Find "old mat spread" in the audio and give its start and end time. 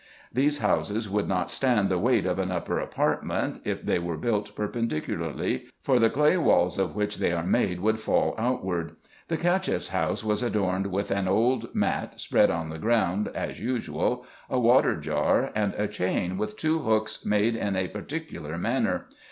11.27-12.49